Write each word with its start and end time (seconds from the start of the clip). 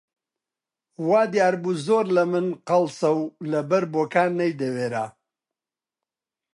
وا 1.07 1.21
دیار 1.33 1.55
بوو 1.63 1.71
زۆر 1.85 2.05
لە 2.15 2.23
من 2.31 2.47
قەڵسە 2.67 3.09
و 3.19 3.21
لەبەر 3.51 3.83
بۆکان 3.93 4.31
نەیدەوێرا 4.41 5.05